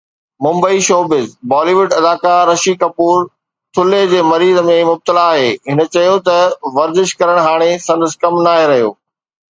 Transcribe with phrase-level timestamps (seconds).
[0.43, 3.19] Mumbai (showbiz news) Bollywood اداڪار رشي ڪپور
[3.79, 8.41] ٿلهي جي مرض ۾ مبتلا آهي، هن چيو آهي ته ورزش ڪرڻ هاڻي سندس ڪم
[8.49, 8.89] ناهي رهيو.